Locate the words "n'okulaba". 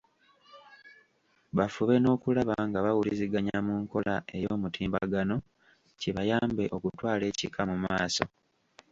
1.99-2.55